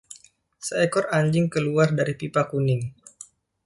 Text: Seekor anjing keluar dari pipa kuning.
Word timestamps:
Seekor 0.65 1.05
anjing 1.17 1.45
keluar 1.53 1.89
dari 1.97 2.13
pipa 2.19 2.41
kuning. 2.51 2.81